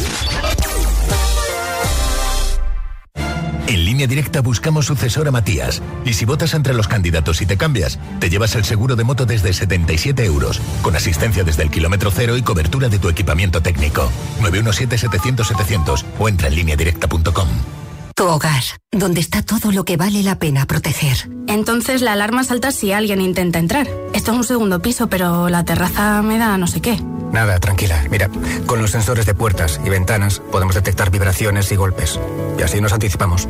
En 3.67 3.85
línea 3.85 4.07
directa 4.07 4.41
buscamos 4.41 4.87
sucesor 4.87 5.29
a 5.29 5.31
Matías. 5.31 5.83
Y 6.05 6.15
si 6.15 6.25
votas 6.25 6.55
entre 6.55 6.73
los 6.73 6.89
candidatos 6.89 7.43
y 7.43 7.47
te 7.47 7.59
cambias, 7.59 7.99
te 8.19 8.31
llevas 8.31 8.55
el 8.55 8.65
seguro 8.65 8.97
de 8.97 9.05
moto 9.05 9.27
desde 9.27 9.53
77 9.53 10.25
euros, 10.25 10.61
con 10.81 10.97
asistencia 10.97 11.45
desde 11.45 11.65
el 11.65 11.71
kilómetro 11.71 12.11
cero 12.11 12.37
y 12.37 12.43
cobertura 12.43 12.89
de 12.89 12.99
tu 12.99 13.09
equipamiento 13.09 13.61
técnico. 13.61 14.11
917-700-700 14.41 16.05
o 16.19 16.29
entra 16.29 16.49
en 16.49 16.55
lineadirecta.com. 16.55 17.49
Tu 18.19 18.27
hogar, 18.27 18.65
donde 18.91 19.21
está 19.21 19.43
todo 19.43 19.71
lo 19.71 19.85
que 19.85 19.97
vale 19.97 20.25
la 20.25 20.41
pena 20.41 20.67
proteger. 20.67 21.31
Entonces 21.47 22.03
la 22.03 22.15
alarma 22.15 22.43
salta 22.43 22.73
si 22.73 22.91
alguien 22.91 23.21
intenta 23.21 23.61
entrar. 23.61 23.87
Esto 24.13 24.33
es 24.33 24.37
un 24.39 24.43
segundo 24.43 24.83
piso, 24.83 25.07
pero 25.07 25.49
la 25.49 25.65
terraza 25.65 26.21
me 26.23 26.37
da 26.37 26.59
no 26.59 26.67
sé 26.67 26.81
qué. 26.81 27.01
Nada, 27.31 27.61
tranquila. 27.61 28.05
Mira, 28.11 28.29
con 28.67 28.83
los 28.83 28.91
sensores 28.91 29.25
de 29.25 29.35
puertas 29.35 29.81
y 29.85 29.89
ventanas 29.89 30.43
podemos 30.51 30.75
detectar 30.75 31.13
vibraciones 31.13 31.71
y 31.71 31.77
golpes. 31.77 32.19
Y 32.59 32.63
así 32.63 32.81
nos 32.81 32.93
anticipamos. 32.93 33.49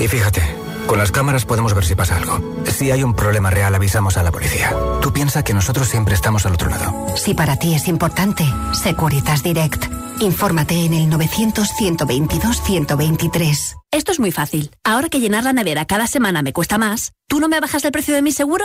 Y 0.00 0.08
fíjate, 0.08 0.42
con 0.86 0.98
las 0.98 1.12
cámaras 1.12 1.44
podemos 1.44 1.74
ver 1.74 1.84
si 1.84 1.94
pasa 1.94 2.16
algo. 2.16 2.40
Si 2.64 2.90
hay 2.90 3.02
un 3.02 3.12
problema 3.14 3.50
real, 3.50 3.74
avisamos 3.74 4.16
a 4.16 4.22
la 4.22 4.32
policía. 4.32 4.74
Tú 5.02 5.12
piensa 5.12 5.42
que 5.42 5.52
nosotros 5.54 5.88
siempre 5.88 6.14
estamos 6.14 6.46
al 6.46 6.54
otro 6.54 6.70
lado. 6.70 6.94
Si 7.16 7.34
para 7.34 7.56
ti 7.56 7.74
es 7.74 7.88
importante, 7.88 8.44
Securitas 8.72 9.42
Direct. 9.42 9.84
Infórmate 10.20 10.86
en 10.86 10.94
el 10.94 11.10
900-122-123. 11.10 13.74
Esto 13.90 14.12
es 14.12 14.20
muy 14.20 14.32
fácil. 14.32 14.70
Ahora 14.82 15.10
que 15.10 15.20
llenar 15.20 15.44
la 15.44 15.52
nevera 15.52 15.84
cada 15.84 16.06
semana 16.06 16.40
me 16.42 16.54
cuesta 16.54 16.78
más, 16.78 17.12
¿tú 17.28 17.40
no 17.40 17.48
me 17.48 17.60
bajas 17.60 17.84
el 17.84 17.92
precio 17.92 18.14
de 18.14 18.22
mi 18.22 18.32
seguro? 18.32 18.64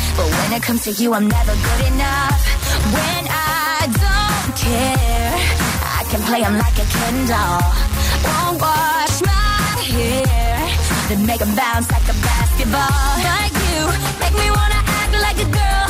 But 0.17 0.27
when 0.27 0.53
it 0.53 0.63
comes 0.63 0.83
to 0.83 0.91
you, 0.91 1.13
I'm 1.13 1.27
never 1.27 1.53
good 1.67 1.81
enough. 1.93 2.39
When 2.95 3.23
I 3.29 3.87
don't 4.05 4.51
care, 4.55 5.35
I 5.99 6.03
can 6.09 6.21
play 6.29 6.41
him 6.41 6.57
like 6.57 6.77
a 6.77 6.87
Ken 6.95 7.15
doll. 7.31 7.63
Won't 8.27 8.61
wash 8.61 9.21
my 9.21 9.81
hair, 9.93 10.57
then 11.09 11.25
make 11.25 11.41
him 11.41 11.55
bounce 11.55 11.89
like 11.91 12.07
a 12.09 12.17
basketball. 12.27 13.03
Like 13.31 13.55
you, 13.67 13.81
make 14.19 14.35
me 14.41 14.47
wanna 14.51 14.81
act 14.99 15.13
like 15.25 15.39
a 15.45 15.49
girl. 15.49 15.80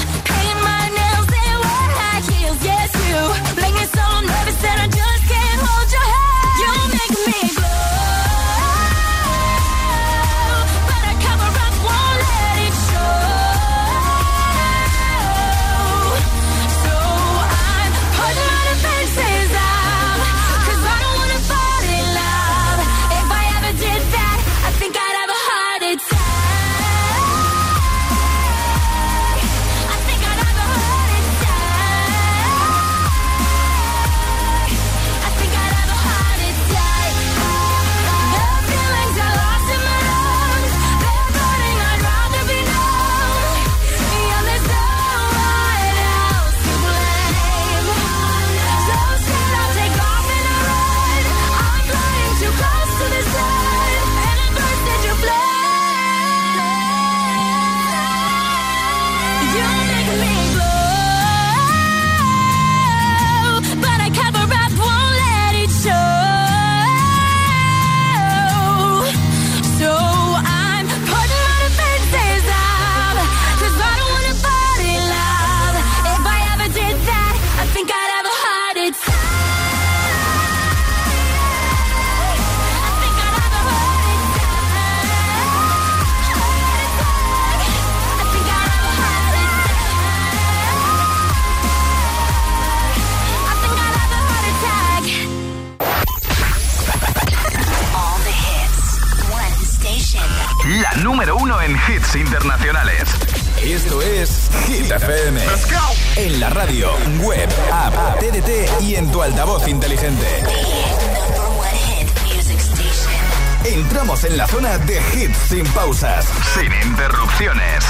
sin 116.61 116.71
interrupciones. 116.89 117.85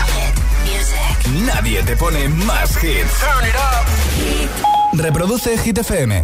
Nadie 1.46 1.84
te 1.84 1.98
pone 1.98 2.30
más 2.30 2.82
hits. 2.82 3.20
Reproduce 4.94 5.58
Hit 5.58 5.80
FM. 5.80 6.24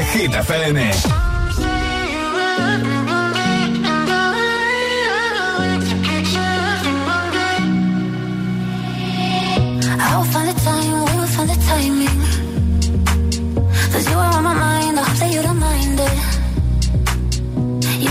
Hit 0.00 0.32
find 10.24 10.48
time, 10.64 11.26
find 11.34 11.48
the 11.50 11.56
timing. 11.68 12.20
Cause 13.92 14.06
you 14.10 14.16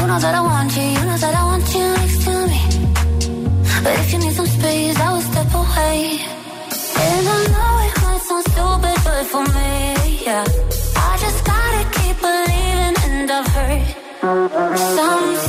know 0.08 0.20
that 0.20 0.36
I 0.36 0.42
want 0.42 0.76
you, 0.76 0.84
you 0.84 1.06
know 1.06 1.18
that 1.18 1.36
I 1.36 1.44
want 1.44 1.74
you 1.74 1.86
next 2.00 2.24
me. 2.48 2.62
But 3.84 3.94
if 4.00 4.14
you 4.14 4.20
need 4.20 4.34
some 4.34 4.46
space, 4.46 4.98
I 5.00 5.14
will 5.14 5.22
step 5.22 5.54
away. 5.54 6.20
And 7.06 7.28
I 7.36 7.40
know 7.54 7.72
it 7.88 7.96
might 8.04 8.22
sound 8.28 8.46
stupid, 8.52 8.98
but 9.04 9.26
for 9.32 9.44
me, 9.56 10.26
yeah. 10.26 10.79
Some 14.30 15.49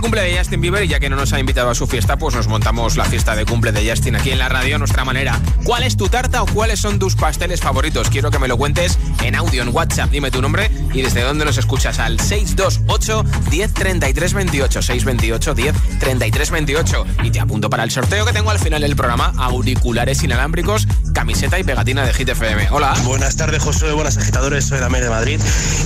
cumple 0.00 0.22
de 0.22 0.36
Justin 0.36 0.60
Bieber 0.60 0.84
y 0.84 0.88
ya 0.88 1.00
que 1.00 1.08
no 1.08 1.16
nos 1.16 1.32
ha 1.32 1.40
invitado 1.40 1.70
a 1.70 1.74
su 1.74 1.86
fiesta, 1.86 2.16
pues 2.16 2.34
nos 2.34 2.48
montamos 2.48 2.96
la 2.96 3.04
fiesta 3.04 3.34
de 3.34 3.44
cumple 3.44 3.72
de 3.72 3.88
Justin 3.88 4.16
aquí 4.16 4.30
en 4.30 4.38
la 4.38 4.48
radio 4.48 4.76
a 4.76 4.78
nuestra 4.78 5.04
manera. 5.04 5.40
¿Cuál 5.64 5.82
es 5.82 5.96
tu 5.96 6.08
tarta 6.08 6.42
o 6.42 6.46
cuáles 6.46 6.80
son 6.80 6.98
tus 6.98 7.16
pasteles 7.16 7.60
favoritos? 7.60 8.10
Quiero 8.10 8.30
que 8.30 8.38
me 8.38 8.48
lo 8.48 8.56
cuentes 8.56 8.98
en 9.22 9.34
audio, 9.34 9.62
en 9.62 9.74
WhatsApp, 9.74 10.10
dime 10.10 10.30
tu 10.30 10.42
nombre 10.42 10.70
y 10.92 11.02
desde 11.02 11.22
dónde 11.22 11.44
nos 11.44 11.58
escuchas 11.58 11.98
al 11.98 12.20
628 12.20 13.24
10 13.50 13.74
33 13.74 14.34
28 14.34 14.82
628 14.82 15.54
10 15.54 15.74
33 15.98 16.50
28 16.50 17.06
y 17.24 17.30
te 17.30 17.40
apunto 17.40 17.70
para 17.70 17.84
el 17.84 17.90
sorteo 17.90 18.24
que 18.24 18.32
tengo 18.32 18.50
al 18.50 18.58
final 18.58 18.82
del 18.82 18.96
programa, 18.96 19.32
auriculares 19.38 20.22
inalámbricos, 20.22 20.86
camiseta 21.18 21.58
y 21.58 21.64
pegatina 21.64 22.06
de 22.06 22.14
Hit 22.14 22.28
FM. 22.28 22.68
Hola. 22.70 22.94
Buenas 23.02 23.34
tardes, 23.34 23.60
Josué. 23.60 23.90
Buenas 23.92 24.16
agitadores. 24.16 24.66
Soy 24.66 24.78
Damir 24.78 25.02
de 25.02 25.10
Madrid. 25.10 25.40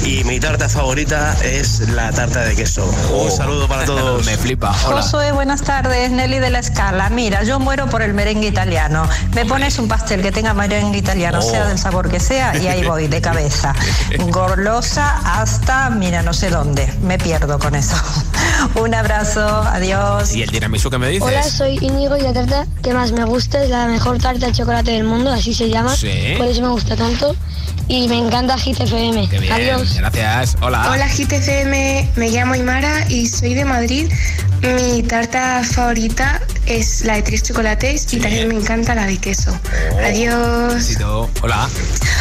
Y 0.04 0.24
mi 0.24 0.38
tarta 0.38 0.68
favorita 0.68 1.34
es 1.42 1.88
la 1.88 2.10
tarta 2.12 2.40
de 2.40 2.54
queso. 2.54 2.84
Un 3.14 3.30
saludo 3.30 3.66
para 3.66 3.86
todos. 3.86 4.26
Me 4.26 4.36
flipa. 4.36 4.74
Josué, 4.74 5.32
buenas 5.32 5.62
tardes. 5.62 6.10
Nelly 6.10 6.38
de 6.38 6.50
la 6.50 6.58
Escala. 6.58 7.08
Mira, 7.08 7.44
yo 7.44 7.58
muero 7.58 7.86
por 7.88 8.02
el 8.02 8.12
merengue 8.12 8.48
italiano. 8.48 9.08
Me 9.34 9.46
pones 9.46 9.78
un 9.78 9.88
pastel 9.88 10.20
que 10.20 10.32
tenga 10.32 10.52
merengue 10.52 10.98
italiano, 10.98 11.38
Oh. 11.38 11.50
sea 11.50 11.64
del 11.64 11.78
sabor 11.78 12.10
que 12.10 12.20
sea, 12.20 12.54
y 12.58 12.66
ahí 12.66 12.84
voy, 12.84 13.08
de 13.08 13.22
cabeza. 13.22 13.72
Gorlosa 14.28 15.40
hasta, 15.40 15.88
mira, 15.88 16.22
no 16.22 16.34
sé 16.34 16.50
dónde. 16.50 16.92
Me 17.00 17.16
pierdo 17.16 17.58
con 17.58 17.74
eso. 17.74 17.96
Un 18.74 18.94
abrazo, 18.94 19.40
adiós. 19.40 20.34
¿Y 20.34 20.42
el 20.42 20.50
tiramisú 20.50 20.90
que 20.90 20.98
me 20.98 21.08
dices? 21.08 21.22
Hola, 21.26 21.42
soy 21.42 21.78
Íñigo 21.80 22.16
y 22.16 22.20
la 22.22 22.32
tarta 22.32 22.66
que 22.82 22.92
más 22.94 23.12
me 23.12 23.24
gusta 23.24 23.62
es 23.62 23.70
la 23.70 23.86
mejor 23.86 24.18
tarta 24.18 24.46
de 24.46 24.52
chocolate 24.52 24.92
del 24.92 25.04
mundo, 25.04 25.30
así 25.32 25.52
se 25.54 25.68
llama. 25.68 25.94
Sí. 25.94 26.34
Por 26.38 26.46
eso 26.46 26.62
me 26.62 26.68
gusta 26.68 26.96
tanto. 26.96 27.34
Y 27.88 28.08
me 28.08 28.16
encanta 28.18 28.56
Hit 28.56 28.80
FM. 28.80 29.28
Qué 29.28 29.38
bien, 29.40 29.52
Adiós. 29.52 29.94
gracias. 29.96 30.56
Hola. 30.62 30.88
Hola 30.90 31.08
GTCM, 31.08 32.10
me 32.16 32.30
llamo 32.30 32.54
Imara 32.54 33.06
y 33.10 33.26
soy 33.26 33.54
de 33.54 33.64
Madrid. 33.64 34.10
Mi 34.62 35.02
tarta 35.02 35.62
favorita 35.64 36.40
es 36.66 37.04
la 37.04 37.14
de 37.14 37.22
tres 37.22 37.42
chocolates 37.42 38.12
y 38.12 38.18
también 38.18 38.48
me 38.48 38.54
encanta 38.54 38.94
la 38.94 39.06
de 39.06 39.18
queso. 39.18 39.58
Adiós. 40.04 40.74
Besito. 40.74 41.30
Hola. 41.42 41.68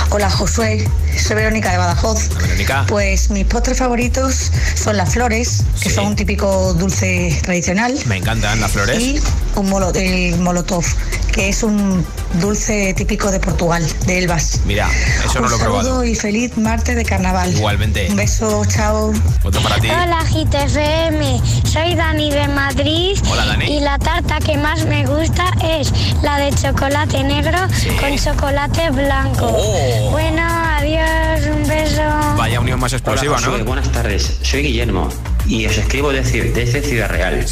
Hola 0.10 0.30
Josué, 0.30 0.88
soy 1.18 1.36
Verónica 1.36 1.72
de 1.72 1.78
Badajoz. 1.78 2.30
Verónica. 2.36 2.86
Pues 2.88 3.30
mis 3.30 3.46
postres 3.46 3.78
favoritos 3.78 4.52
son 4.76 4.98
las 4.98 5.14
flores, 5.14 5.64
que 5.82 5.89
son 5.89 6.08
un 6.08 6.16
típico 6.16 6.74
dulce 6.74 7.39
tradicional. 7.44 7.98
Me 8.06 8.18
encantan 8.18 8.60
las 8.60 8.72
flores. 8.72 9.00
Y 9.02 9.22
un 9.56 9.72
el 9.96 10.38
molotov, 10.39 10.86
que 11.32 11.50
es 11.50 11.64
un 11.64 12.06
dulce 12.42 12.94
típico 12.94 13.32
de 13.32 13.40
Portugal, 13.40 13.86
de 14.06 14.20
Elvas. 14.20 14.62
Mira, 14.66 14.90
eso 15.26 15.40
no 15.40 15.46
un 15.46 15.50
lo 15.52 15.56
he 15.56 15.60
saludo 15.60 15.80
probado. 15.82 16.04
y 16.06 16.16
feliz 16.16 16.58
martes 16.58 16.96
de 16.96 17.06
carnaval. 17.06 17.52
Igualmente. 17.54 18.08
Un 18.10 18.16
beso, 18.18 18.64
chao. 18.66 19.14
Otro 19.44 19.62
para 19.62 19.78
ti. 19.80 19.88
Hola 19.90 20.24
GTFM, 20.30 21.42
soy 21.66 21.96
Dani 21.96 22.32
de 22.32 22.48
Madrid 22.50 23.18
Hola, 23.30 23.46
Dani. 23.46 23.66
y 23.66 23.80
la 23.80 23.98
tarta 24.00 24.40
que 24.40 24.58
más 24.58 24.86
me 24.86 25.06
gusta 25.06 25.46
es 25.64 25.92
la 26.22 26.38
de 26.38 26.52
chocolate 26.54 27.24
negro 27.24 27.58
con 28.00 28.18
chocolate 28.18 28.90
blanco. 28.92 29.48
Oh. 29.52 30.12
Bueno, 30.12 30.42
adiós, 30.78 31.48
un 31.56 31.68
beso. 31.68 32.02
Vaya 32.38 32.60
unión 32.60 32.80
más 32.80 32.94
explosiva, 32.94 33.38
Hola, 33.38 33.58
¿no? 33.60 33.66
buenas 33.66 33.92
tardes. 33.92 34.38
Soy 34.42 34.64
Guillermo 34.64 35.10
y 35.48 35.66
os 35.66 35.78
escribo 35.78 36.12
desde, 36.12 36.52
desde 36.52 36.82
Ciudad 36.82 37.10
Real. 37.10 37.46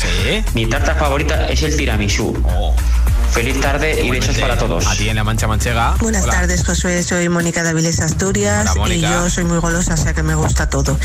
Mi 0.53 0.65
tarta 0.67 0.95
favorita 0.95 1.47
es 1.47 1.63
el 1.63 1.75
tiramisú. 1.75 2.33
Feliz 3.31 3.61
tarde 3.61 4.03
y 4.03 4.09
besos 4.09 4.37
para 4.37 4.57
todos. 4.57 4.85
A 4.87 4.95
ti 4.95 5.07
en 5.07 5.15
la 5.15 5.23
Mancha 5.23 5.47
Manchega. 5.47 5.95
Buenas 5.99 6.23
Hola. 6.23 6.33
tardes, 6.33 6.65
Josué. 6.65 7.03
Soy 7.03 7.29
Mónica 7.29 7.63
de 7.63 7.69
Avilés 7.69 7.99
Asturias 8.01 8.71
Hola, 8.77 8.93
y 8.95 9.01
yo 9.01 9.29
soy 9.29 9.45
muy 9.45 9.59
golosa, 9.59 9.93
o 9.93 9.97
sea 9.97 10.13
que 10.13 10.23
me 10.23 10.35
gusta 10.35 10.69
todo. 10.69 10.97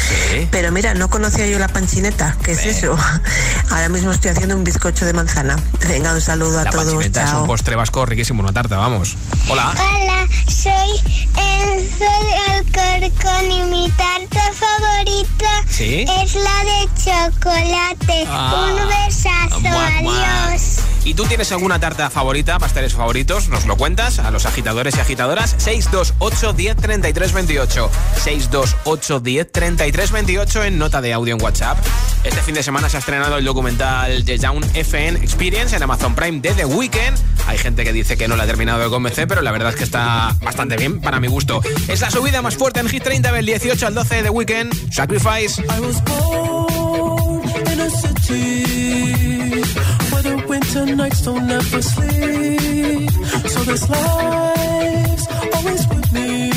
Pero 0.50 0.72
mira, 0.72 0.94
no 0.94 1.08
conocía 1.08 1.46
yo 1.46 1.58
la 1.58 1.68
panchineta. 1.68 2.36
¿Qué 2.42 2.52
es 2.52 2.64
eso? 2.64 2.96
Ahora 3.70 3.88
mismo 3.88 4.10
estoy 4.10 4.30
haciendo 4.32 4.56
un 4.56 4.64
bizcocho 4.64 5.04
de 5.04 5.12
manzana. 5.12 5.56
Venga, 5.86 6.12
un 6.12 6.20
saludo 6.20 6.60
a 6.60 6.64
La 6.64 6.70
todos. 6.70 6.84
panchineta 6.86 7.24
es 7.24 7.32
un 7.34 7.46
postre 7.46 7.76
vasco 7.76 8.04
riquísimo, 8.06 8.42
una 8.42 8.52
tarta, 8.52 8.78
vamos. 8.78 9.16
Hola. 9.48 9.72
Hola, 9.72 10.26
soy 10.48 11.00
Enzo 11.36 12.04
Alcorcón 12.50 13.50
y 13.50 13.62
mi 13.70 13.90
tarta 13.90 14.40
favorita 14.54 15.62
¿Sí? 15.68 16.04
es 16.22 16.34
la 16.34 16.64
de 16.64 16.88
chocolate. 16.96 18.24
Ah. 18.28 18.72
Un 18.72 18.88
besazo, 18.88 19.78
adiós. 19.78 20.78
¿Y 21.04 21.12
tú 21.12 21.24
tienes 21.26 21.52
alguna 21.52 21.78
tarta 21.78 22.08
favorita, 22.08 22.58
pasteles 22.58 22.94
favoritos? 22.94 23.50
Nos 23.50 23.66
lo 23.66 23.76
cuentas 23.76 24.18
a 24.18 24.30
los 24.30 24.46
agitadores 24.46 24.96
y 24.96 25.00
agitadoras. 25.00 25.54
628 25.58 26.54
10 26.54 26.76
33 26.76 27.32
28. 27.34 27.90
628 28.22 29.20
10 29.20 29.52
33 29.52 30.10
28 30.10 30.64
en 30.64 30.78
nota 30.78 31.02
de 31.02 31.12
audio 31.12 31.34
en 31.34 31.42
WhatsApp. 31.42 31.78
Este 32.24 32.40
fin 32.40 32.54
de 32.54 32.62
semana 32.62 32.88
se 32.88 32.96
ha 32.96 33.00
estrenado 33.00 33.36
el 33.36 33.44
documental 33.44 34.24
The 34.24 34.38
Down 34.38 34.64
FN 34.72 35.18
Experience 35.22 35.76
en 35.76 35.82
Amazon 35.82 36.14
Prime 36.14 36.40
de 36.40 36.52
The 36.54 36.64
Weeknd. 36.64 37.18
Hay 37.46 37.58
gente 37.58 37.84
que 37.84 37.92
dice 37.92 38.16
que 38.16 38.26
no 38.26 38.36
la 38.36 38.44
ha 38.44 38.46
terminado 38.46 38.80
de 38.80 38.88
convencer, 38.88 39.28
pero 39.28 39.42
la 39.42 39.52
verdad 39.52 39.72
es 39.72 39.76
que 39.76 39.84
está 39.84 40.34
bastante 40.40 40.78
bien 40.78 41.02
para 41.02 41.20
mi 41.20 41.28
gusto. 41.28 41.60
Es 41.86 42.00
la 42.00 42.10
subida 42.10 42.40
más 42.40 42.56
fuerte 42.56 42.80
en 42.80 42.88
Hit 42.88 43.02
30 43.02 43.30
del 43.30 43.44
18 43.44 43.86
al 43.86 43.94
12 43.94 44.14
de 44.14 44.22
The 44.22 44.30
Weeknd. 44.30 44.92
Sacrifice. 44.92 45.60
I 45.60 45.80
was 45.80 46.02
born 46.04 46.64
nights 50.82 51.22
don't 51.22 51.48
ever 51.48 51.82
sleep. 51.82 53.10
So 53.48 53.60
this 53.62 53.88
life's 53.88 55.26
always 55.54 55.88
with 55.88 56.12
me. 56.12 56.50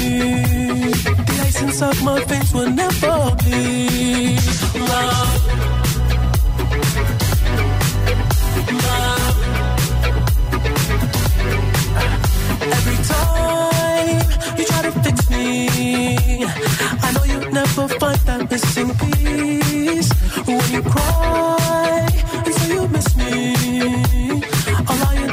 The 1.28 1.43
ice 1.45 1.61
inside 1.61 2.03
my 2.03 2.24
veins 2.26 2.53
will 2.53 2.70
never 2.72 3.36
bleed. 3.43 4.39
Love. 4.89 5.34
Love. 8.88 9.38
Every 12.76 12.97
time 13.13 14.22
you 14.57 14.65
try 14.65 14.82
to 14.82 14.91
fix 15.03 15.30
me, 15.30 15.68
I 17.05 17.11
know 17.13 17.24
you 17.24 17.39
never 17.51 17.88
find 17.99 18.20
that 18.28 18.49
missing 18.49 18.89
piece. 18.97 20.11
When 20.47 20.72
you 20.72 20.82
cry 20.82 21.66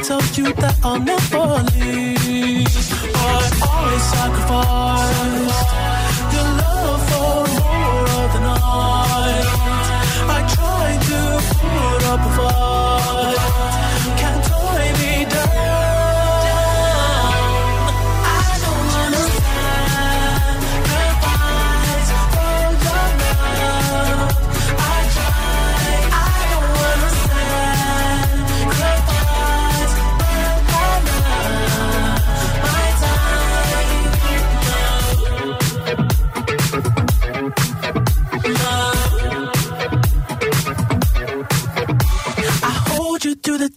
I'll 0.07 0.17
lie 0.17 0.23
and 0.23 0.33
tell 0.35 0.45
you 0.45 0.53
that 0.53 0.77
I'll 0.83 0.99
never 0.99 1.63
leave. 1.79 2.84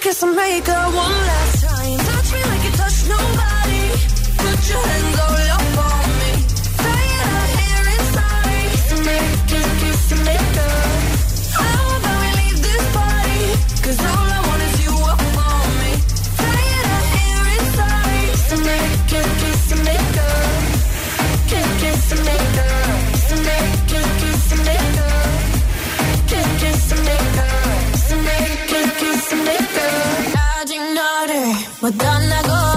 kiss 0.00 0.22
and 0.22 0.34
make 0.34 0.68
up 0.68 0.94
one 0.94 1.12
last 1.12 1.64
time. 1.64 1.98
Touch 1.98 2.32
me 2.32 2.42
like 2.44 2.64
you 2.64 2.72
touch 2.72 3.08
nobody. 3.08 3.82
Put 4.38 4.68
your 4.70 4.86
hands 4.86 5.19
Madonna 31.82 32.42
go 32.42 32.69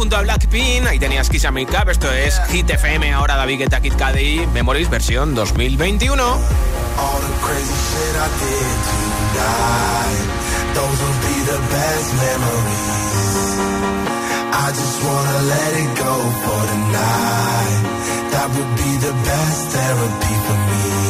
junto 0.00 0.16
a 0.16 0.22
Blackpink. 0.22 0.86
Ahí 0.86 0.98
tenías 0.98 1.28
Kiss 1.28 1.44
a. 1.44 1.52
Esto 1.90 2.10
es 2.10 2.40
Hit 2.48 2.70
FM. 2.70 3.12
Ahora 3.12 3.36
David 3.36 3.58
Guetta, 3.58 3.80
Kid 3.80 3.92
Cudi, 3.92 4.46
Memories 4.54 4.88
versión 4.88 5.34
2021. 5.34 6.18
All 6.18 6.40
the 7.20 7.32
crazy 7.44 7.76
shit 7.86 8.16
I 8.16 8.28
did 8.40 8.78
tonight. 8.88 10.24
Those 10.74 10.98
will 11.02 11.18
be 11.28 11.36
the 11.52 11.60
best 11.74 12.08
memories. 12.24 13.58
I 14.52 14.72
just 14.72 15.04
wanna 15.04 15.38
let 15.52 15.72
it 15.84 15.92
go 15.98 16.14
for 16.44 16.60
tonight. 16.72 17.80
That 18.32 18.48
would 18.56 18.72
be 18.76 18.90
the 19.06 19.12
best 19.12 19.60
therapy 19.68 20.34
for 20.46 20.58
me. 20.70 21.09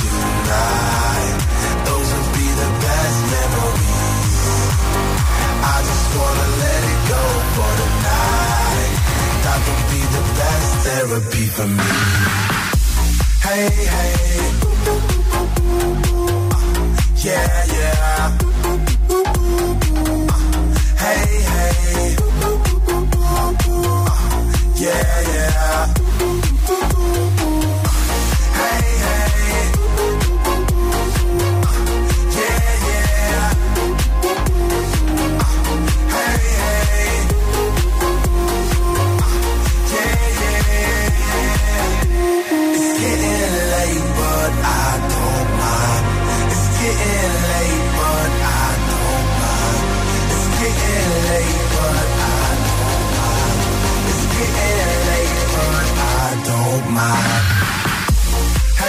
Tonight. 0.00 1.38
Those 1.86 2.10
be 2.36 2.46
the 2.62 2.70
best 2.84 3.18
memories. 3.34 4.38
I 5.72 5.76
just 5.88 6.06
wanna 6.18 6.48
let 6.62 6.82
it 6.92 7.00
go 7.08 7.22
for. 7.54 7.72
That 9.44 9.60
be 9.90 10.00
the 10.16 10.24
best 10.38 10.70
therapy 10.86 11.46
for 11.56 11.66
me. 11.66 11.90
Hey, 13.46 13.68
hey. 13.94 14.14
Yeah, 17.26 17.64
yeah. 17.76 18.22
Hey, 21.02 21.26
hey. 21.52 22.16
Yeah, 24.76 25.20
yeah. 25.34 26.03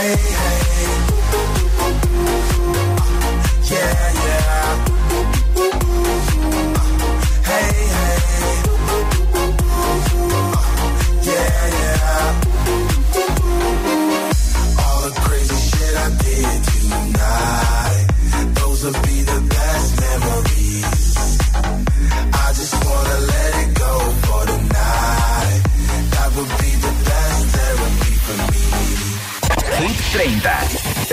Hey, 0.05 0.13
hey. 0.17 1.14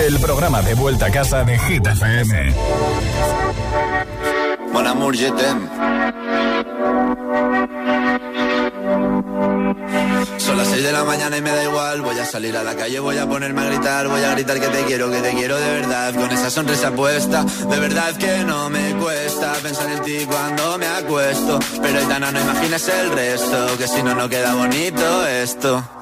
El 0.03 0.19
programa 0.19 0.61
de 0.63 0.75
vuelta 0.75 1.07
a 1.07 1.11
casa 1.13 1.45
de 1.45 1.57
Hit 1.57 1.87
FM. 1.87 2.55
Mon 4.73 4.85
amour, 4.85 5.15
je. 5.15 5.29
Son 10.39 10.59
las 10.59 10.67
6 10.67 10.83
de 10.83 10.91
la 10.93 11.05
mañana 11.05 11.37
y 11.37 11.41
me 11.41 11.51
da 11.51 11.63
igual. 11.63 12.03
Voy 12.03 12.19
a 12.19 12.25
salir 12.25 12.57
a 12.57 12.65
la 12.65 12.75
calle, 12.75 12.99
voy 12.99 13.17
a 13.17 13.29
ponerme 13.29 13.61
a 13.61 13.65
gritar. 13.67 14.09
Voy 14.09 14.25
a 14.25 14.33
gritar 14.33 14.59
que 14.59 14.67
te 14.67 14.83
quiero, 14.87 15.09
que 15.09 15.21
te 15.21 15.31
quiero 15.35 15.57
de 15.57 15.71
verdad. 15.71 16.13
Con 16.15 16.33
esa 16.33 16.51
sonrisa 16.51 16.91
puesta, 16.91 17.45
de 17.45 17.79
verdad 17.79 18.17
que 18.17 18.43
no 18.43 18.71
me 18.71 18.97
cuesta 18.97 19.53
pensar 19.63 19.89
en 19.89 20.03
ti 20.03 20.27
cuando 20.27 20.79
me 20.79 20.87
acuesto. 20.89 21.61
Pero 21.81 22.01
Aitana, 22.01 22.33
no 22.33 22.41
imaginas 22.41 22.89
el 22.89 23.13
resto, 23.13 23.79
que 23.79 23.87
si 23.87 24.03
no, 24.03 24.17
no 24.17 24.29
queda 24.29 24.53
bonito 24.55 25.27
esto. 25.29 26.02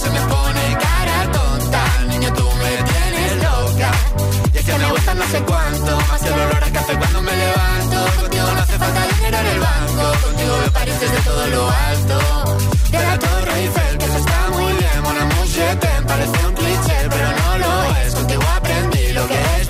Se 0.00 0.10
me 0.10 0.20
pone 0.32 0.64
cara 0.84 1.18
tonta. 1.32 1.82
Niño, 2.08 2.32
tú 2.34 2.46
me 2.62 2.72
tienes 2.90 3.32
loca. 3.44 3.90
Y 4.54 4.58
es 4.58 4.64
que 4.64 4.74
me 4.78 4.90
gusta 4.90 5.14
no 5.14 5.26
sé 5.28 5.40
cuánto. 5.42 5.90
Más 6.08 6.22
el 6.22 6.32
olor 6.32 6.64
a 6.64 6.70
café 6.70 6.94
cuando 6.96 7.22
me 7.22 7.32
levanto. 7.36 8.20
Contigo 8.20 8.46
no 8.54 8.60
hace 8.60 8.78
falta 8.78 9.00
dinero 9.14 9.38
en 9.38 9.46
el 9.46 9.60
banco. 9.60 10.04
Contigo 10.26 10.52
veo 10.60 10.72
París 10.72 11.00
desde 11.00 11.20
todo 11.28 11.46
lo 11.46 11.62
alto. 11.70 12.18
De 12.90 12.98
la 12.98 13.18
Torre 13.18 13.52
Eiffel, 13.60 13.98
que 13.98 14.04
eso 14.04 14.18
está 14.18 14.38
muy 14.58 14.72
bien. 14.72 15.02
Mon 15.04 15.16
amour, 15.16 15.46
je 15.46 15.76
t'aime, 15.82 16.06
parece 16.06 16.46
un 16.46 16.54
cliché 16.54 16.96
Pero 17.08 17.28
no 17.40 17.58
lo 17.58 17.96
es, 18.02 18.14
contigo 18.14 18.42
aprendí 18.56 19.12
Lo 19.12 19.26
que 19.28 19.38
es 19.60 19.68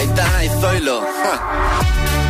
Aitana 0.00 0.44
y 0.44 0.48
Zoilo. 0.48 1.02
ja. 1.02 2.29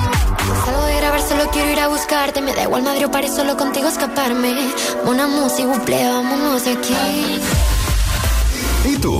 Salgo 0.47 0.85
de 0.85 0.95
grabar, 0.95 1.21
solo 1.21 1.49
quiero 1.51 1.69
ir 1.69 1.79
a 1.79 1.87
buscarte. 1.87 2.41
Me 2.41 2.53
da 2.53 2.63
igual 2.63 2.83
Madrid 2.83 3.05
o 3.05 3.11
París, 3.11 3.33
solo 3.33 3.57
contigo 3.57 3.87
escaparme. 3.87 4.71
Una 5.05 5.27
música, 5.27 5.67
buple, 5.67 6.03
vámonos 6.07 6.63
aquí. 6.67 6.95
¿Y 8.85 8.97
tú? 8.97 9.19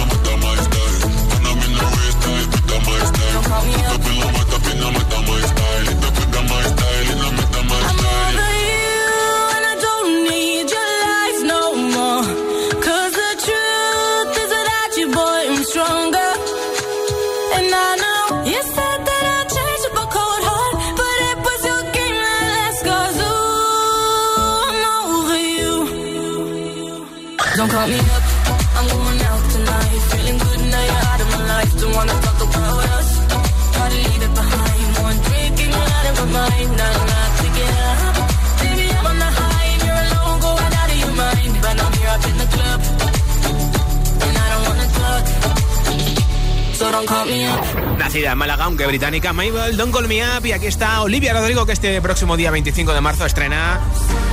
Nacida 47.97 48.31
en 48.31 48.37
Málaga, 48.37 48.65
aunque 48.65 48.85
británica, 48.85 49.33
Mabel, 49.33 49.75
Don't 49.75 49.93
Call 49.93 50.07
Me 50.07 50.21
Up. 50.23 50.45
Y 50.45 50.51
aquí 50.51 50.67
está 50.67 51.01
Olivia 51.01 51.33
Rodrigo, 51.33 51.65
que 51.65 51.71
este 51.71 52.01
próximo 52.01 52.37
día 52.37 52.51
25 52.51 52.93
de 52.93 53.01
marzo 53.01 53.25
estrena 53.25 53.79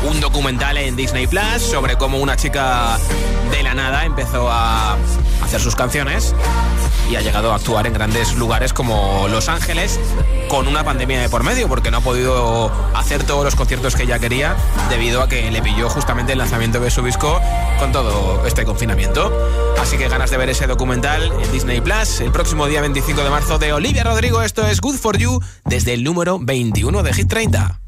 un 0.08 0.20
documental 0.20 0.76
en 0.76 0.96
Disney 0.96 1.26
Plus 1.26 1.62
sobre 1.62 1.96
cómo 1.96 2.18
una 2.18 2.36
chica 2.36 2.98
de 3.50 3.62
la 3.62 3.74
nada 3.74 4.04
empezó 4.04 4.50
a 4.50 4.96
hacer 5.42 5.60
sus 5.60 5.74
canciones 5.74 6.34
y 7.08 7.16
ha 7.16 7.20
llegado 7.20 7.52
a 7.52 7.56
actuar 7.56 7.86
en 7.86 7.92
grandes 7.92 8.34
lugares 8.36 8.72
como 8.72 9.26
Los 9.28 9.48
Ángeles 9.48 9.98
con 10.48 10.68
una 10.68 10.84
pandemia 10.84 11.20
de 11.20 11.28
por 11.28 11.42
medio 11.42 11.68
porque 11.68 11.90
no 11.90 11.98
ha 11.98 12.00
podido 12.00 12.70
hacer 12.94 13.24
todos 13.24 13.44
los 13.44 13.54
conciertos 13.54 13.94
que 13.96 14.02
ella 14.02 14.18
quería 14.18 14.56
debido 14.90 15.22
a 15.22 15.28
que 15.28 15.50
le 15.50 15.62
pilló 15.62 15.88
justamente 15.88 16.32
el 16.32 16.38
lanzamiento 16.38 16.80
de 16.80 16.90
su 16.90 17.02
disco 17.02 17.40
con 17.78 17.92
todo 17.92 18.44
este 18.46 18.64
confinamiento. 18.64 19.32
Así 19.80 19.96
que 19.96 20.08
ganas 20.08 20.30
de 20.30 20.36
ver 20.36 20.50
ese 20.50 20.66
documental 20.66 21.32
en 21.42 21.52
Disney 21.52 21.80
Plus 21.80 22.20
el 22.20 22.32
próximo 22.32 22.66
día 22.66 22.80
25 22.80 23.22
de 23.22 23.30
marzo 23.30 23.58
de 23.58 23.72
Olivia 23.72 24.04
Rodrigo. 24.04 24.42
Esto 24.42 24.66
es 24.66 24.80
Good 24.80 24.96
for 24.96 25.16
You 25.16 25.40
desde 25.64 25.94
el 25.94 26.04
número 26.04 26.38
21 26.38 27.02
de 27.02 27.12
Hit 27.14 27.28
30. 27.28 27.87